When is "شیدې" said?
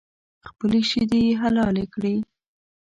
0.89-1.19